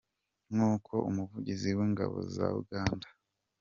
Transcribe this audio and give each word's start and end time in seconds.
Nk’uko 0.53 0.93
umuvugizi 1.09 1.69
w’ingabo 1.77 2.15
za 2.35 2.47
Uganda 2.61 3.07
Col. 3.15 3.19